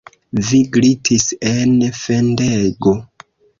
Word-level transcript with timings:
Vi 0.45 0.61
glitis 0.77 1.27
en 1.51 1.77
fendego. 2.01 2.97